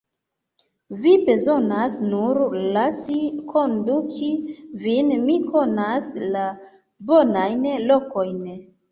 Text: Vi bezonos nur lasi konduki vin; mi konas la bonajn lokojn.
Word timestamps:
Vi 1.01 1.11
bezonos 1.25 1.97
nur 2.13 2.39
lasi 2.77 3.17
konduki 3.51 4.29
vin; 4.85 5.11
mi 5.25 5.35
konas 5.51 6.07
la 6.37 6.47
bonajn 7.11 7.69
lokojn. 7.93 8.41